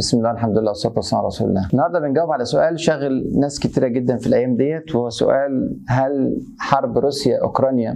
[0.00, 1.68] بسم الله الحمد لله والصلاة والسلام على رسول الله.
[1.72, 6.98] النهارده بنجاوب على سؤال شاغل ناس كتيرة جدا في الأيام ديت وهو سؤال هل حرب
[6.98, 7.92] روسيا أوكرانيا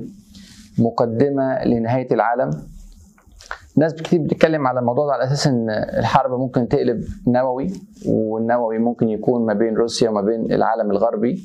[0.79, 2.51] مقدمة لنهاية العالم؟
[3.77, 7.67] ناس كتير بتتكلم على الموضوع ده على أساس إن الحرب ممكن تقلب نووي
[8.09, 11.43] والنووي ممكن يكون ما بين روسيا وما بين العالم الغربي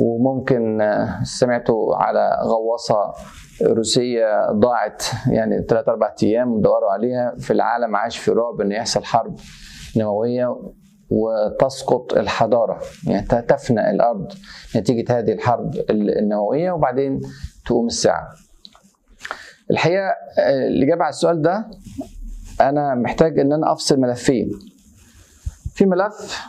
[0.00, 0.78] وممكن
[1.22, 3.12] سمعتوا على غواصة
[3.62, 9.04] روسية ضاعت يعني ثلاث أربع أيام دوروا عليها في العالم عاش في رعب إن يحصل
[9.04, 9.36] حرب
[9.96, 10.56] نووية
[11.10, 14.32] وتسقط الحضارة يعني تفنى الأرض
[14.76, 17.20] نتيجة هذه الحرب النووية وبعدين
[17.66, 18.28] تقوم الساعة.
[19.70, 20.10] الحقيقة
[20.68, 21.66] الاجابه على السؤال ده
[22.60, 24.50] أنا محتاج إن أنا أفصل ملفين.
[25.74, 26.40] في ملف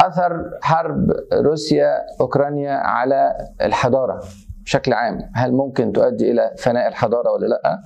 [0.00, 4.22] أثر حرب روسيا أوكرانيا على الحضارة
[4.72, 7.78] بشكل عام هل ممكن تؤدي إلى فناء الحضارة ولا لأ؟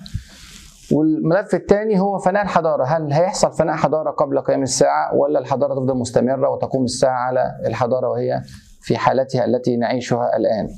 [0.92, 5.94] والملف الثاني هو فناء الحضارة هل هيحصل فناء حضارة قبل قيام الساعة ولا الحضارة تفضل
[5.94, 8.42] مستمرة وتقوم الساعة على الحضارة وهي
[8.80, 10.68] في حالتها التي نعيشها الآن؟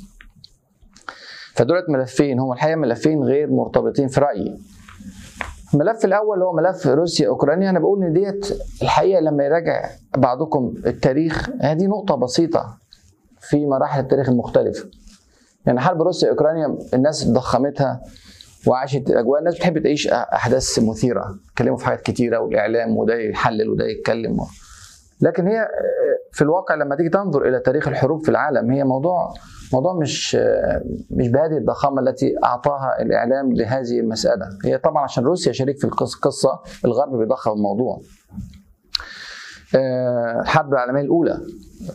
[1.55, 4.59] فدولت ملفين هم الحقيقة ملفين غير مرتبطين في رأيي.
[5.75, 8.47] الملف الأول هو ملف روسيا أوكرانيا أنا بقول إن ديت
[8.83, 12.79] الحقيقة لما يراجع بعضكم التاريخ هذه نقطة بسيطة
[13.41, 14.91] في مراحل التاريخ المختلفة.
[15.67, 18.01] يعني حرب روسيا اوكرانيا الناس ضخمتها
[18.67, 19.39] وعاشت الأجواء.
[19.39, 24.37] الناس بتحب تعيش أحداث مثيرة يتكلموا في حاجات كتيرة والإعلام وده يحلل وده يتكلم.
[25.21, 25.69] لكن هي
[26.33, 29.35] في الواقع لما تيجي تنظر إلى تاريخ الحروب في العالم هي موضوع
[29.73, 30.35] موضوع مش
[31.11, 34.49] مش بهذه الضخامة التي أعطاها الإعلام لهذه المسألة.
[34.65, 38.01] هي طبعا عشان روسيا شريك في القصة الغرب بيضخم الموضوع.
[40.41, 41.39] الحرب العالمية الأولى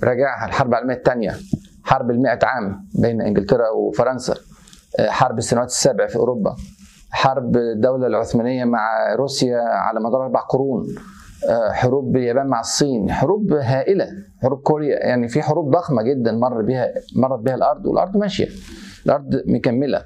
[0.04, 1.36] راجعها الحرب العالمية الثانية.
[1.84, 4.36] حرب المئة عام بين إنجلترا وفرنسا
[5.00, 6.56] حرب السنوات السبع في أوروبا
[7.12, 10.88] حرب الدولة العثمانية مع روسيا على مدار أربع قرون
[11.72, 14.08] حروب اليابان مع الصين حروب هائلة
[14.42, 18.48] حروب كوريا يعني في حروب ضخمة جدا مر بها مرت بها الأرض والأرض ماشية
[19.06, 20.04] الأرض مكملة.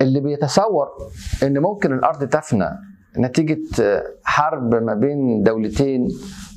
[0.00, 0.86] اللي بيتصور
[1.42, 2.68] إن ممكن الأرض تفنى
[3.18, 3.58] نتيجة
[4.24, 6.08] حرب ما بين دولتين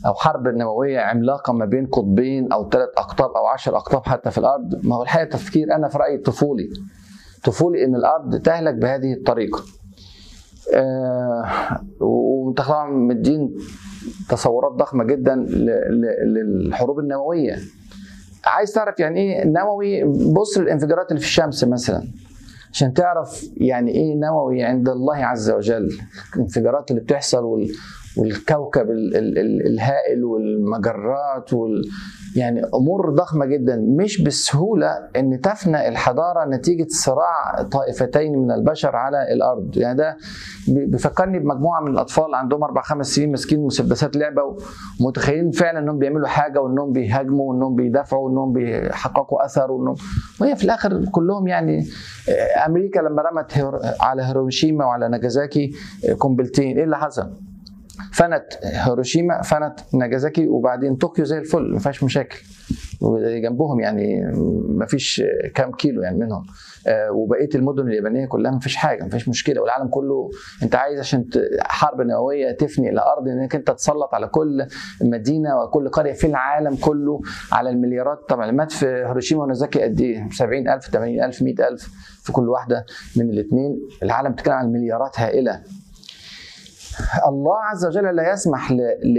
[0.06, 4.38] أو حرب نووية عملاقة ما بين قطبين أو ثلاث أقطاب أو عشر أقطاب حتى في
[4.38, 4.86] الأرض.
[4.86, 6.70] ما هو الحقيقة تفكير أنا في رأيي طفولي.
[7.44, 9.64] طفولي إن الأرض تهلك بهذه الطريقة.
[10.74, 11.46] آه
[12.58, 13.56] طبعا مدين
[14.30, 15.36] تصورات ضخمة جدا
[16.26, 17.56] للحروب النووية.
[18.46, 22.04] عايز تعرف يعني إيه نووي؟ بص للانفجارات اللي في الشمس مثلا.
[22.72, 25.90] عشان تعرف يعني إيه نووي عند الله عز وجل.
[26.36, 27.44] الانفجارات اللي بتحصل
[28.18, 31.82] والكوكب ال ال ال الهائل والمجرات وال
[32.36, 33.76] يعني أمور ضخمة جدا.
[34.00, 39.78] مش بالسهوله إن تفنى الحضارة نتيجة صراع طائفتين من البشر على الأرض.
[39.78, 40.18] يعني ده
[40.68, 44.42] بيفكرني بمجموعة من الأطفال عندهم أربع خمس سنين ماسكين مسدسات لعبة
[45.02, 49.96] ومتخيلين فعلا إنهم بيعملوا حاجة وإنهم بيهاجموا وإنهم بيدافعوا وإنهم بيحققوا أثر وانهم
[50.42, 51.86] وهي في الآخر كلهم يعني
[52.66, 55.72] أمريكا لما رمت على هيروشيما وعلى ناجازاكي
[56.20, 56.78] قنبلتين.
[56.78, 57.32] إيه اللي حصل؟
[58.14, 62.38] فنت هيروشيما فنت ناجازاكي وبعدين طوكيو زي الفل ما فيهاش مشاكل.
[63.44, 64.32] جنبهم يعني
[64.70, 65.24] ما فيش
[65.56, 66.46] كام كيلو يعني منهم.
[67.12, 69.62] وبقية المدن اليابانية كلها ما فيش حاجة ما فيش مشكلة.
[69.62, 70.30] والعالم كله
[70.64, 71.26] انت عايز عشان
[71.62, 74.68] حرب نووية تفني الأرض إنك أنت تسلط على كل
[75.02, 78.20] مدينة وكل قرية في العالم كله على المليارات.
[78.30, 81.90] طبعا مات في هيروشيما ونازاكي قد إيه؟ 70000 80000 100000
[82.24, 82.86] في كل واحدة
[83.18, 85.62] من الاثنين العالم بتتكلم عن مليارات هائلة.
[87.28, 88.72] الله عز وجل لا يسمح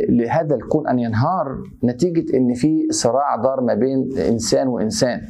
[0.08, 5.20] لهذا الكون أن ينهار نتيجة إن في صراع دار ما بين إنسان وإنسان.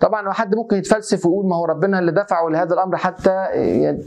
[0.00, 3.46] طبعا حد ممكن يتفلسف ويقول ما هو ربنا اللي دفعه لهذا الأمر حتى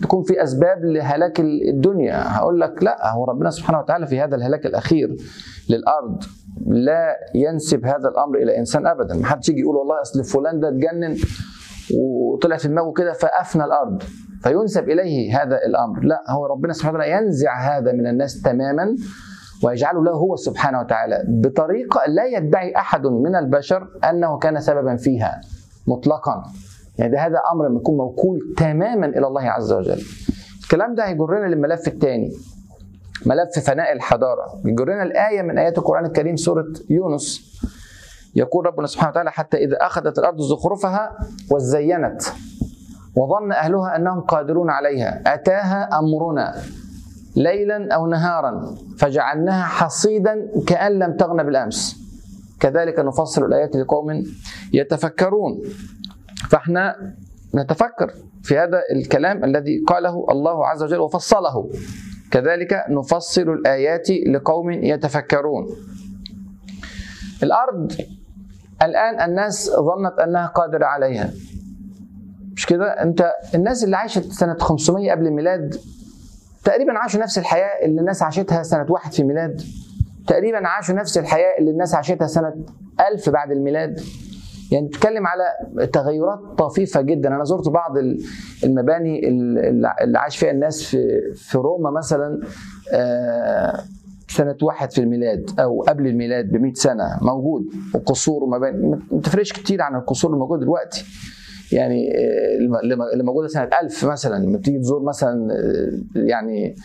[0.02, 4.66] تكون في أسباب لهلاك الدنيا، هقول لك لا هو ربنا سبحانه وتعالى في هذا الهلاك
[4.66, 5.16] الأخير
[5.70, 6.24] للأرض
[6.68, 10.68] لا ينسب هذا الأمر إلى إنسان ابدا، ما حدش يجي يقول والله أصل فلان ده
[10.68, 11.18] اتجنن
[11.98, 14.04] وطلع في دماغه كده فافنى الأرض.
[14.44, 16.04] فينسب إليه هذا الأمر.
[16.04, 18.96] لا هو ربنا سبحانه وتعالى ينزع هذا من الناس تماما
[19.64, 25.42] ويجعله له هو سبحانه وتعالى بطريقه لا يدعي أحد من البشر أنه كان سببا فيها
[25.88, 26.44] مطلقا.
[26.98, 30.02] يعني ده هذا أمر يكون موكول تماما إلى الله عز وجل.
[30.64, 32.32] الكلام ده هيجرنا للملف الثاني
[33.26, 34.62] ملف فناء الحضارة.
[34.66, 37.58] يجرنا الآية من آيات القرآن الكريم سورة يونس.
[38.36, 41.18] يقول ربنا سبحانه وتعالى حتى إذا أخذت الأرض زخرفها
[41.52, 42.22] وزينت.
[43.18, 45.22] وظن أهلها أنهم قادرون عليها.
[45.26, 46.56] أتاها أمرنا
[47.36, 50.34] ليلا أو نهارا فجعلناها حصيدا
[50.68, 51.98] كأن لم تغن بالأمس.
[52.60, 54.24] كذلك نفصل الآيات لقوم
[54.74, 55.62] يتفكرون.
[56.50, 57.14] فإحنا
[57.56, 61.70] نتفكر في هذا الكلام الذي قاله الله عز وجل وفصله.
[62.32, 65.68] كذلك نفصل الآيات لقوم يتفكرون.
[67.44, 67.92] الأرض
[68.82, 71.30] الآن الناس ظنت أنها قادرة عليها.
[72.68, 75.76] كده انت الناس اللي عاشت سنة 500 قبل الميلاد
[76.64, 79.62] تقريبا عاشوا نفس الحياة اللي الناس عاشتها سنة واحد في الميلاد.
[80.28, 82.54] تقريبا عاشوا نفس الحياة اللي الناس عاشتها سنة
[83.12, 84.00] ألف بعد الميلاد.
[84.72, 85.44] يعني بتتكلم على
[85.88, 87.30] تغيرات طفيفة جدا.
[87.30, 87.92] أنا زرت بعض
[88.64, 92.42] المباني اللي عاش فيها الناس في في روما مثلا
[94.28, 97.18] سنة واحد في الميلاد أو قبل الميلاد ب 100 سنة.
[97.22, 97.64] موجود.
[97.94, 98.88] وقصور ومباني.
[99.12, 101.06] ما تفرقش كتير عن القصور الموجود دلوقتي.
[101.72, 102.12] يعني
[103.14, 105.48] اللي موجوده سنة 1000 مثلا لما تيجي تزور مثلا
[106.16, 106.76] يعني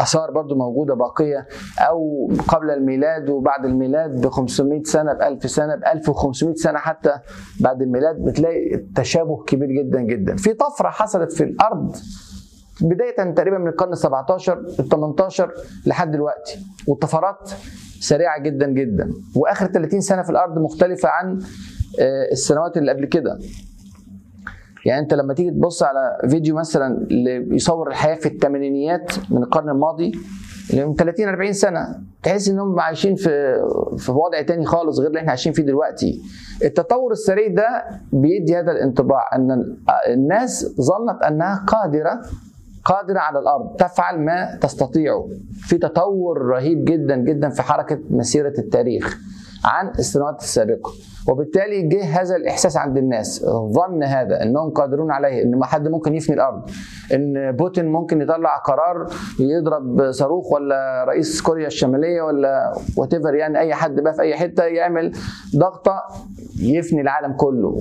[0.00, 1.46] آثار برضو موجودة باقية
[1.78, 7.12] أو قبل الميلاد وبعد الميلاد ب 500 سنة ب 1000 سنة ب 1500 سنة حتى
[7.60, 10.36] بعد الميلاد بتلاقي تشابه كبير جدا جدا.
[10.36, 11.96] في طفرة حصلت في الأرض
[12.80, 15.52] بداية تقريبا من القرن ال 17 ال 18
[15.86, 16.58] لحد دلوقتي
[16.88, 17.50] والطفرات
[18.00, 19.10] سريعة جدا جدا.
[19.36, 21.38] وآخر 30 سنة في الأرض مختلفة عن
[22.32, 23.38] السنوات اللي قبل كده.
[24.86, 29.68] يعني انت لما تيجي تبص على فيديو مثلا اللي بيصور الحياة في الثمانينيات من القرن
[29.68, 30.12] الماضي
[30.70, 33.54] اللي من 30 40 سنة تحس انهم عايشين في
[33.98, 36.22] في وضع تاني خالص غير اللي إحنا عايشين فيه دلوقتي.
[36.64, 39.76] التطور السريع ده بيدي هذا الانطباع إن
[40.08, 42.20] الناس ظنت أنها قادرة
[42.84, 45.28] قادرة على الأرض تفعل ما تستطيعه
[45.60, 49.18] في تطور رهيب جدا جدا في حركة مسيرة التاريخ
[49.64, 50.90] عن السنوات السابقة.
[51.28, 56.14] وبالتالي جه هذا الإحساس عند الناس ظن هذا انهم قادرون عليه إن ما حد ممكن
[56.14, 56.70] يفني الأرض
[57.14, 59.06] إن بوتين ممكن يطلع قرار
[59.40, 64.64] يضرب صاروخ ولا رئيس كوريا الشمالية ولا وات يعني أي حد بقى في أي حتة
[64.64, 65.12] يعمل
[65.56, 66.02] ضغطة
[66.60, 67.76] يفني العالم كله.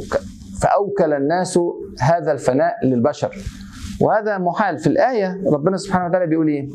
[0.61, 1.59] فأوكل الناس
[2.01, 3.35] هذا الفناء للبشر.
[4.01, 4.77] وهذا محال.
[4.77, 6.69] في الآية ربنا سبحانه وتعالى بيقول إيه؟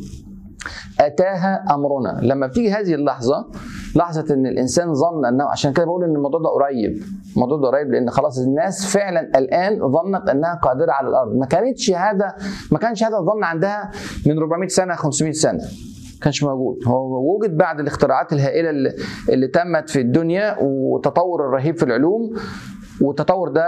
[1.00, 2.19] أتاها أمرنا.
[2.22, 3.46] لما بتيجي هذه اللحظة
[3.96, 7.02] لحظة إن الإنسان ظن انه عشان كده بقول إن الموضوع ده قريب.
[7.35, 11.35] الموضوع ده قريب لأن خلاص الناس فعلا الآن ظنت إنها قادرة على الأرض.
[11.37, 12.35] ما كانتش هذا
[12.73, 13.91] ما كانش هذا الظن عندها
[14.26, 15.61] من 400 سنة 500 سنة.
[16.23, 16.76] كانش موجود.
[16.87, 18.93] هو وجد بعد الاختراعات الهائلة اللي,
[19.29, 22.31] اللي تمت في الدنيا والتطور الرهيب في العلوم
[23.00, 23.64] والتطور ده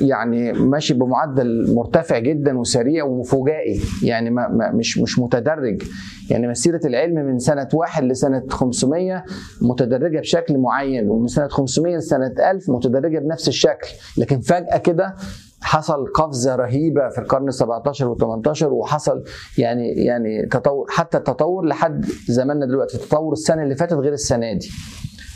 [0.00, 3.80] يعني ماشي بمعدل مرتفع جدا وسريع وفجائي.
[4.02, 5.82] يعني ما مش مش متدرج.
[6.30, 9.24] يعني مسيرة العلم من سنة واحد لسنة 500
[9.62, 13.88] متدرجة بشكل معين ومن سنة 500 لسنة 1000 متدرجة بنفس الشكل.
[14.18, 15.14] لكن فجأة كده
[15.60, 19.24] حصل قفزة رهيبة في القرن ال 17 وال 18 وحصل
[19.58, 24.70] يعني يعني تطور حتى التطور لحد زماننا دلوقتي تطور السنة اللي فاتت غير السنة دي.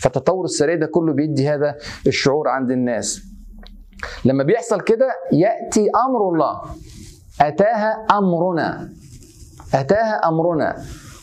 [0.01, 1.75] فالتطور السريع ده كله بيدي هذا
[2.07, 3.23] الشعور عند الناس.
[4.25, 6.61] لما بيحصل كده يأتي أمر الله.
[7.41, 8.93] أتاها أمرنا.
[9.75, 10.77] أتاها أمرنا.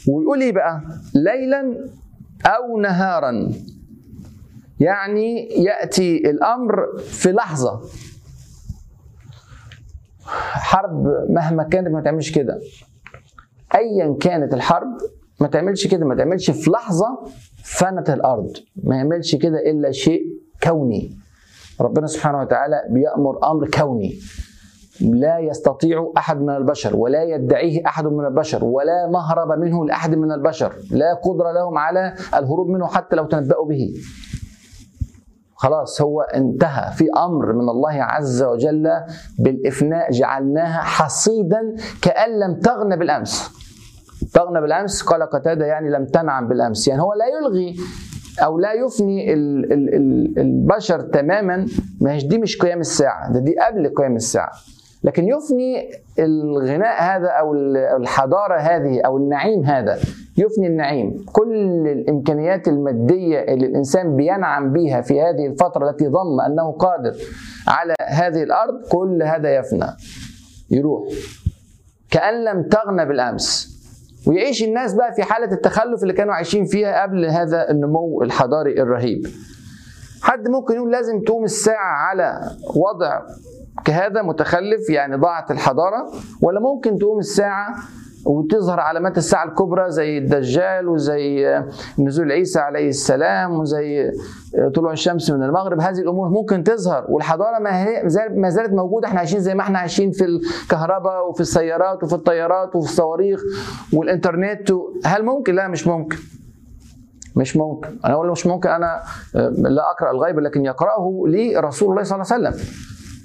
[0.07, 0.81] ويقول إيه بقى؟
[1.13, 1.88] ليلا
[2.45, 3.51] أو نهارا.
[4.80, 7.81] يعني يأتي الأمر في لحظة.
[10.54, 12.60] حرب مهما كانت ما تعملش كده.
[13.75, 14.98] ايا كانت الحرب
[15.42, 17.07] ما تعملش كده ما تعملش في لحظة
[17.65, 18.51] فنت الأرض.
[18.83, 20.21] ما يعملش كده إلا شيء
[20.63, 21.17] كوني.
[21.81, 24.13] ربنا سبحانه وتعالى بيأمر أمر كوني.
[25.01, 30.31] لا يستطيع أحد من البشر ولا يدعيه أحد من البشر ولا مهرب منه لأحد من
[30.31, 30.73] البشر.
[30.91, 33.94] لا قدرة لهم على الهروب منه حتى لو تنبأوا به.
[35.56, 36.92] خلاص هو انتهى.
[36.92, 38.92] في أمر من الله عز وجل
[39.40, 43.65] بالإفناء جعلناها حصيدا كأن لم تغن بالأمس.
[44.33, 46.87] تغنى بالأمس قال قتادة يعني لم تنعم بالأمس.
[46.87, 47.75] يعني هو لا يلغي
[48.44, 51.65] أو لا يفني ال ال ال البشر تماما
[52.01, 54.51] ما دي مش قيام الساعة ده دي قبل قيام الساعة.
[55.03, 55.89] لكن يفني
[56.19, 57.53] الغناء هذا أو
[57.97, 59.97] الحضارة هذه أو النعيم هذا.
[60.37, 61.25] يفني النعيم.
[61.33, 61.53] كل
[61.87, 67.13] الإمكانيات المادية اللي الإنسان بينعم بيها في هذه الفترة التي ظن أنه قادر
[67.67, 69.87] على هذه الأرض كل هذا يفنى
[70.71, 71.07] يروح.
[72.11, 73.74] كأن لم تغنى بالأمس.
[74.27, 79.27] ويعيش الناس بقى في حالة التخلف اللي كانوا عايشين فيها قبل هذا النمو الحضاري الرهيب.
[80.21, 82.39] حد ممكن يقول لازم تقوم الساعة على
[82.75, 83.21] وضع
[83.85, 87.75] كهذا متخلف يعني ضاعت الحضارة ولا ممكن تقوم الساعة
[88.25, 91.63] وتظهر علامات الساعة الكبرى زي الدجال وزي
[91.99, 94.11] نزول عيسى عليه السلام وزي
[94.75, 95.81] طلوع الشمس من المغرب.
[95.81, 99.07] هذه الأمور ممكن تظهر والحضارة ما زالت موجودة.
[99.07, 103.41] إحنا عايشين زي ما إحنا عايشين في الكهرباء وفي السيارات وفي الطيارات وفي الصواريخ
[103.94, 104.71] والإنترنت.
[105.05, 106.17] هل ممكن؟ لا مش ممكن.
[107.35, 107.89] مش ممكن.
[108.05, 108.69] أنا أقول مش ممكن.
[108.69, 109.01] أنا
[109.57, 112.65] لا أقرأ الغيب لكن يقرأه لي رسول الله صلى الله عليه وسلم.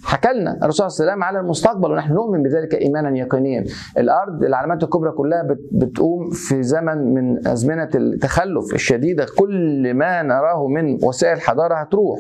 [0.05, 3.65] حكى لنا الرسول صلى الله عليه وسلم على المستقبل ونحن نؤمن بذلك ايمانا يقينيا.
[3.99, 5.43] الأرض العلامات الكبرى كلها
[5.73, 9.27] بتقوم في زمن من أزمنة التخلف الشديدة.
[9.39, 12.19] كل ما نراه من وسائل حضارة هتروح.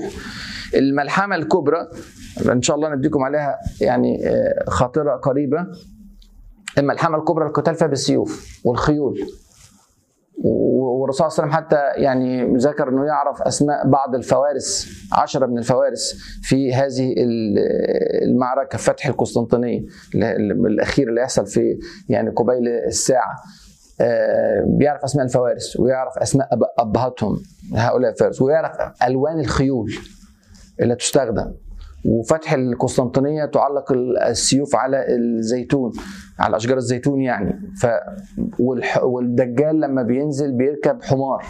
[0.74, 1.88] الملحمة الكبرى
[2.52, 4.20] إن شاء الله نديكم عليها يعني
[4.68, 5.66] خاطرة قريبة.
[6.78, 9.18] الملحمة الكبرى القتال فيها بالسيوف والخيول.
[11.00, 15.58] والرسول صلى الله عليه وسلم حتى يعني ذكر إنه يعرف أسماء بعض الفوارس عشرة من
[15.58, 17.14] الفوارس في هذه
[18.22, 21.78] المعركة فتح القسطنطينية الأخير اللي يحصل في
[22.08, 23.36] يعني قبيل الساعة.
[24.66, 27.42] بيعرف أسماء الفوارس ويعرف أسماء أبهاتهم
[27.74, 28.76] هؤلاء الفارس ويعرف
[29.06, 29.92] ألوان الخيول
[30.80, 31.52] اللي تستخدم.
[32.04, 33.92] وفتح القسطنطينية تعلق
[34.28, 35.92] السيوف على الزيتون
[36.38, 37.60] على أشجار الزيتون يعني.
[37.82, 37.86] ف
[39.02, 41.44] والدجال لما بينزل بيركب حمار.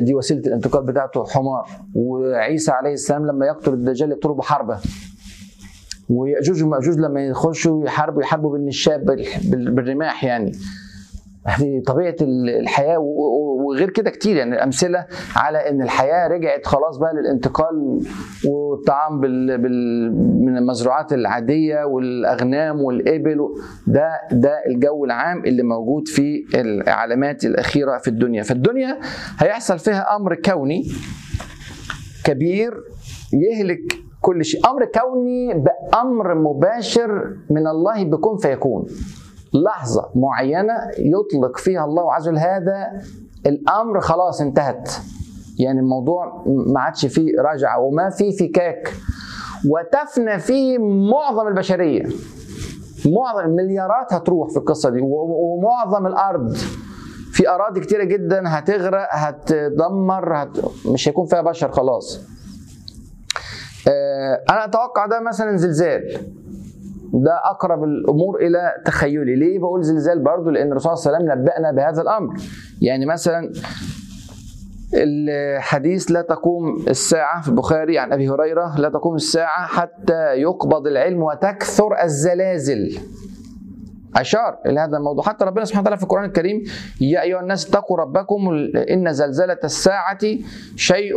[0.00, 1.68] دي وسيلة الانتقال بتاعته حمار.
[1.94, 4.78] وعيسى عليه السلام لما يقتل الدجال يقتله بحربه
[6.08, 9.04] ويأجوج ومأجوج لما يخشوا يحاربوا يحاربوا بالنشاب
[9.50, 10.52] بالرماح يعني.
[11.86, 12.16] طبيعة
[12.60, 12.98] الحياة
[13.66, 14.36] وغير كده كتير.
[14.36, 15.06] يعني امثله
[15.36, 18.00] على إن الحياة رجعت خلاص بقى للانتقال
[18.48, 19.58] والطعام بال...
[19.58, 20.12] بال...
[20.44, 23.38] من المزروعات العادية والأغنام والإبل.
[23.86, 28.42] ده ده الجو العام اللي موجود في العلامات الأخيرة في الدنيا.
[28.42, 28.98] فالدنيا
[29.38, 30.82] هيحصل فيها أمر كوني
[32.24, 32.74] كبير
[33.32, 33.80] يهلك
[34.20, 34.60] كل شيء.
[34.70, 38.86] أمر كوني بأمر مباشر من الله بكون فيكون.
[39.54, 42.86] لحظة معينة يطلق فيها الله عز وجل هذا
[43.46, 44.90] الأمر خلاص انتهت.
[45.58, 48.94] يعني الموضوع ما عادش فيه رجعة وما فيه فكاك.
[49.68, 50.78] وتفنى فيه
[51.10, 52.02] معظم البشرية.
[53.06, 55.00] معظم المليارات هتروح في القصة دي.
[55.02, 56.56] ومعظم الأرض.
[57.32, 60.58] في أراضي كتيرة جدا هتغرق هتدمر هت...
[60.86, 62.20] مش هيكون فيها بشر خلاص.
[64.50, 66.02] أنا أتوقع ده مثلا زلزال.
[67.12, 69.36] ده أقرب الأمور إلى تخيلي.
[69.36, 72.34] ليه بقول زلزال برضه؟ لأن الرسول صلى الله عليه وسلم نبأنا بهذا الأمر.
[72.82, 73.52] يعني مثلا
[74.94, 81.22] الحديث لا تقوم الساعة في البخاري عن أبي هريرة لا تقوم الساعة حتى يقبض العلم
[81.22, 82.98] وتكثر الزلازل.
[84.16, 85.24] أشار إلى هذا الموضوع.
[85.24, 86.62] حتى ربنا سبحانه وتعالى في القرآن الكريم
[87.00, 88.48] يا أيها الناس اتقوا ربكم
[88.90, 90.18] إن زلزلة الساعة
[90.76, 91.14] شيء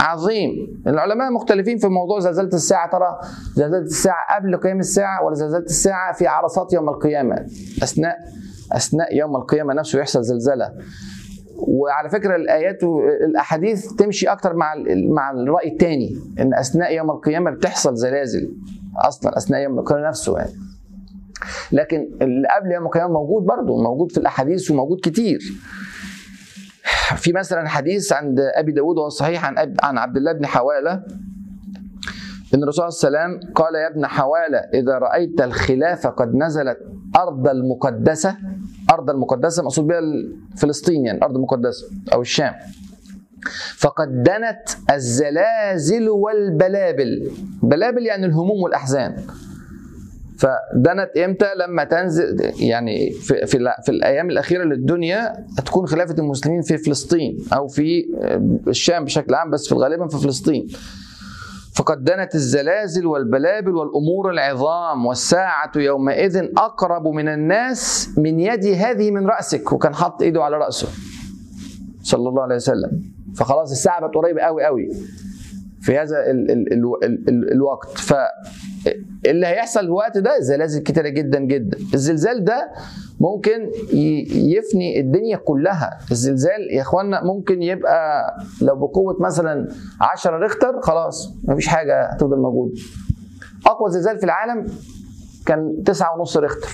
[0.00, 0.82] عظيم.
[0.86, 2.90] العلماء مختلفين في موضوع زلزلة الساعة.
[2.90, 3.18] ترى
[3.54, 7.46] زلزلة الساعة قبل قيام الساعة ولا زلزلة الساعة في عرصات يوم القيامة؟
[7.82, 8.16] أثناء
[8.72, 10.72] أثناء يوم القيامة نفسه يحصل زلزلة.
[11.56, 14.74] وعلى فكرة الآيات والاحاديث تمشي أكتر مع
[15.08, 18.52] مع الرأي الثاني إن أثناء يوم القيامة بتحصل زلازل
[18.96, 20.52] أصلا أثناء يوم القيامة نفسه يعني.
[21.72, 25.38] لكن اللي قبل يوم القيامة موجود برضه موجود في الأحاديث وموجود كتير.
[27.16, 31.02] في مثلا حديث عند أبي داود وهو صحيح عن عن عبد الله بن حوالة
[32.54, 36.78] إن الرسول صلى الله عليه وسلم قال يا ابن حوالة إذا رأيت الخلافه قد نزلت
[37.16, 38.36] أرض المقدسة.
[38.92, 40.00] أرض المقدسة مقصود بها
[40.56, 42.54] فلسطين يعني الأرض المقدسة أو الشام.
[43.76, 47.30] فقد دنت الزلازل والبلابل.
[47.62, 49.16] بلابل يعني الهموم والأحزان.
[50.38, 56.78] فدنت إمتى لما تنزل يعني في في, في الأيام الأخيرة للدنيا هتكون خلافة المسلمين في
[56.78, 58.04] فلسطين أو في
[58.68, 60.66] الشام بشكل عام بس في غالبا في فلسطين.
[61.76, 69.26] فقد دنت الزلازل والبلابل والأمور العظام والساعة يومئذ أقرب من الناس من يدي هذه من
[69.26, 70.88] رأسك وكان حط إيده على رأسه
[72.02, 72.90] صلى الله عليه وسلم.
[73.36, 74.88] فخلاص الساعة بقت قريبة قوي قوي
[75.80, 77.88] في هذا ال ال ال ال ال الوقت.
[77.98, 78.14] ف
[79.26, 81.78] اللي هيحصل الوقت ده زلازل كتيرة جدا جدا.
[81.94, 82.70] الزلزال ده
[83.20, 83.70] ممكن
[84.32, 85.98] يفني الدنيا كلها.
[86.10, 88.24] الزلزال يا إخوانا ممكن يبقى
[88.62, 89.68] لو بقوة مثلا
[90.00, 92.74] 10 ريختر خلاص مفيش حاجة هتفضل موجودة.
[93.66, 94.66] أقوى زلزال في العالم
[95.46, 96.68] كان 9.5 ريختر.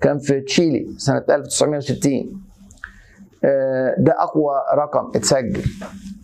[0.00, 2.42] كان في تشيلي سنة 1960
[3.98, 5.62] ده أقوى رقم اتسجل.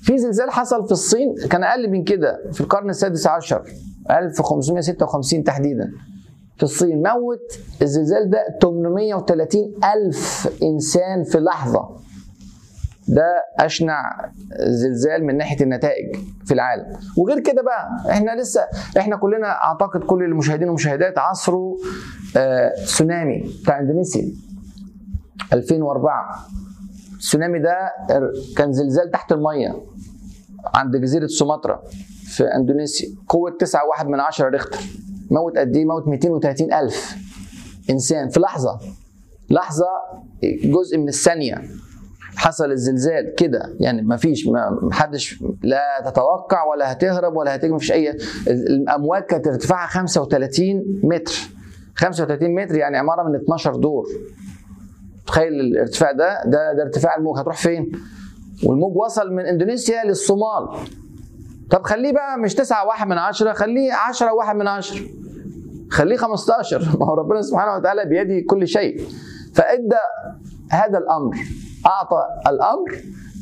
[0.01, 3.63] في زلزال حصل في الصين كان أقل من كده في القرن السادس عشر.
[4.11, 5.91] 1556 تحديدا.
[6.57, 9.61] في الصين موت الزلزال ده 830
[9.95, 11.88] ألف إنسان في لحظة.
[13.09, 13.25] ده
[13.59, 16.85] أشنع زلزال من ناحية النتائج في العالم.
[17.17, 18.61] وغير كده بقى إحنا لسه
[18.99, 21.77] إحنا كلنا أعتقد كل المشاهدين والمشاهدات عصروا
[22.37, 24.33] آه تسونامي بتاع إندونيسيا.
[25.53, 26.47] 2004
[27.12, 27.77] التسونامي ده
[28.57, 29.83] كان زلزال تحت المية
[30.75, 31.83] عند جزيرة سومطرة
[32.37, 33.08] في إندونيسيا.
[33.28, 33.50] قوة
[34.00, 34.78] 9.1 من 10 ريختر.
[35.30, 37.16] موت قد إيه؟ موت 230 ألف.
[37.90, 38.28] إنسان.
[38.28, 38.78] في لحظة.
[39.50, 39.87] لحظة
[40.64, 41.62] جزء من الثانية.
[42.37, 43.76] حصل الزلزال كده.
[43.80, 48.16] يعني ما فيش ما حدش لا تتوقع ولا هتهرب ولا هتجي مفيش أي
[48.49, 51.35] الأمواج كانت ارتفاعها 35 متر.
[51.94, 54.06] 35 متر يعني عمارة من 12 دور.
[55.26, 56.42] تخيل الارتفاع ده.
[56.44, 57.38] ده ده ارتفاع الموج.
[57.38, 57.92] هتروح فين؟
[58.64, 60.68] والموج وصل من إندونيسيا للصومال.
[61.71, 65.07] طب خليه بقى مش 9 واحد من عشرة خليه 10 واحد من عشرة.
[65.91, 69.01] خليه 15 ما هو ربنا سبحانه وتعالى بيده كل شيء.
[69.55, 70.03] فإدى
[70.71, 71.37] هذا الأمر.
[71.87, 72.97] أعطى الأمر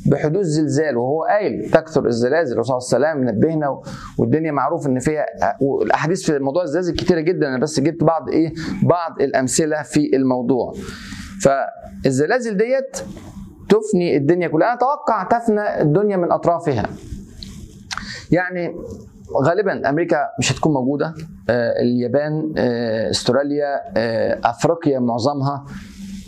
[0.06, 2.54] بحدوث زلزال وهو قايل تكثر الزلازل.
[2.54, 3.80] الرسول صلى الله عليه وسلم نبهنا
[4.18, 5.26] والدنيا معروف إن فيها
[5.60, 7.48] والأحاديث في موضوع الزلازل كتيرة جدا.
[7.48, 8.52] أنا بس جبت بعض إيه؟
[8.82, 10.74] بعض الأمثلة في الموضوع.
[11.42, 12.96] فالزلازل ديت
[13.68, 14.66] تفني الدنيا كلها.
[14.68, 16.86] أنا أتوقع تفنى الدنيا من أطرافها.
[18.32, 18.76] يعني
[19.44, 21.14] غالبا أمريكا مش هتكون موجودة.
[21.50, 25.64] آه اليابان آه أستراليا آه أفريقيا معظمها.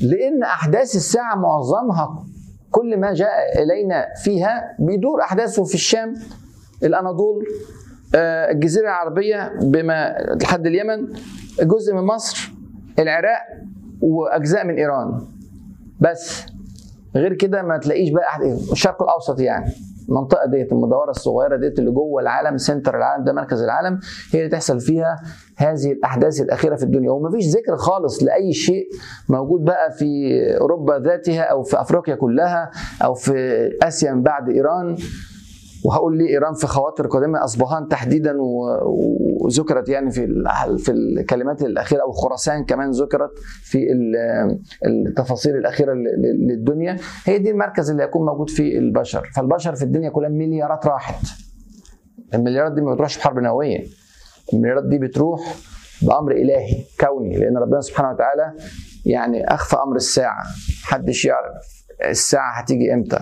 [0.02, 2.24] لأن أحداث الساعة معظمها
[2.70, 6.14] كل ما جاء إلينا فيها بيدور أحداثه في الشام
[6.82, 7.44] الأناضول
[8.14, 11.06] الجزيرة العربية بما لحد اليمن
[11.62, 12.52] جزء من مصر
[12.98, 13.40] العراق
[14.02, 15.20] وأجزاء من إيران.
[16.00, 16.42] بس
[17.16, 19.72] غير كده ما تلاقيش بقى الشرق الأوسط يعني.
[20.08, 24.00] المنطقة ديت المدورة الصغيرة ديت اللي جوه العالم سنتر العالم ده مركز العالم
[24.32, 25.16] هي اللي تحصل فيها
[25.56, 27.10] هذه الأحداث الأخيرة في الدنيا.
[27.10, 28.88] ومفيش ذكر خالص لأي شيء
[29.28, 30.06] موجود بقى في
[30.60, 32.70] أوروبا ذاتها أو في أفريقيا كلها
[33.04, 33.32] أو في
[33.82, 34.96] آسيا من بعد إيران.
[35.88, 38.34] وهقول ليه إيران في خواطر قادمة اصبهان تحديدا
[39.42, 40.44] وذكرت يعني في
[40.78, 43.30] في الكلمات الأخيرة أو خراسان كمان ذكرت
[43.62, 43.86] في
[44.86, 45.94] التفاصيل الأخيرة
[46.48, 46.96] للدنيا.
[47.24, 49.30] هي دي المركز اللي هيكون موجود فيه البشر.
[49.36, 51.26] فالبشر في الدنيا كلها مليارات راحت.
[52.34, 53.84] المليارات دي ما بتروحش بحرب نووية.
[54.52, 55.54] المليارات دي بتروح
[56.02, 57.38] بأمر إلهي كوني.
[57.38, 58.52] لأن ربنا سبحانه وتعالى
[59.06, 60.44] يعني أخفى أمر الساعة.
[60.84, 63.18] محدش يعرف الساعة هتيجي إمتى.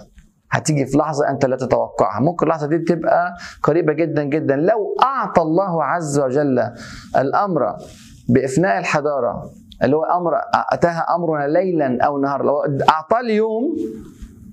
[0.56, 2.20] هتيجي في لحظة أنت لا تتوقعها.
[2.20, 4.56] ممكن اللحظة دي تبقى قريبة جدا جدا.
[4.56, 6.70] لو أعطى الله عز وجل
[7.16, 7.76] الأمر
[8.28, 9.50] بإفناء الحضارة
[9.82, 10.32] اللي هو أمر
[10.72, 13.76] أتاها أمرنا ليلا أو نهارا لو أعطاه اليوم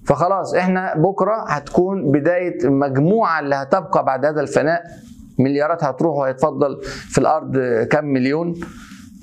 [0.05, 4.83] فخلاص إحنا بكرة هتكون بداية المجموعة اللي هتبقى بعد هذا الفناء.
[5.39, 7.57] مليارات هتروح وهيتفضل في الأرض
[7.91, 8.53] كم مليون.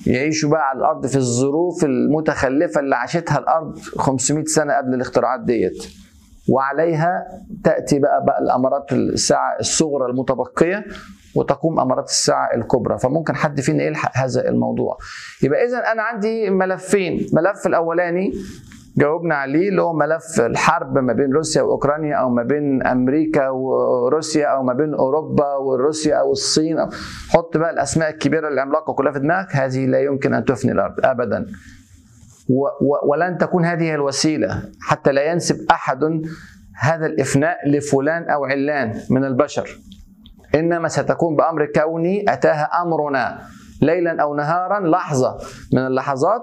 [0.06, 5.84] يعيشوا بقى على الأرض في الظروف المتخلفة اللي عاشتها الأرض 500 سنة قبل الاختراعات ديت.
[6.50, 7.26] وعليها
[7.64, 10.84] تأتي بقى بقى الأمارات الساعة الصغرى المتبقية
[11.36, 12.98] وتقوم أمارات الساعة الكبرى.
[12.98, 14.98] فممكن حد فينا يلحق هذا الموضوع.
[15.42, 17.26] يبقى اذا أنا عندي ملفين.
[17.32, 18.32] ملف الأولاني
[18.96, 24.46] جاوبنا عليه اللي هو ملف الحرب ما بين روسيا وأوكرانيا أو ما بين أمريكا وروسيا
[24.46, 26.76] أو ما بين أوروبا وروسيا أو الصين.
[27.30, 29.56] حط بقى الأسماء الكبيرة العملاقه كلها في دماغك.
[29.56, 31.46] هذه لا يمكن أن تفني الأرض ابدا.
[33.08, 36.22] ولن تكون هذه الوسيلة حتى لا ينسب أحد
[36.80, 39.78] هذا الإفناء لفلان أو علان من البشر.
[40.54, 43.40] إنما ستكون بأمر كوني أتاها أمرنا
[43.82, 44.88] ليلا أو نهارا.
[44.88, 45.38] لحظة
[45.72, 46.42] من اللحظات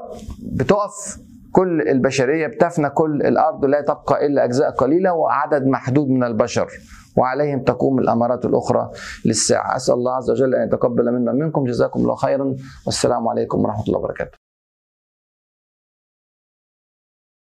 [0.53, 1.17] بتقف
[1.51, 6.67] كل البشرية بتفنى كل الأرض لا تبقى إلا أجزاء قليلة وعدد محدود من البشر.
[7.17, 8.91] وعليهم تقوم الأمارات الأخرى
[9.25, 9.75] للساعة.
[9.75, 12.55] أسأل الله عز وجل أن يتقبل منا ومنكم جزاكم الله خيرا.
[12.85, 14.36] والسلام عليكم ورحمة الله وبركاته.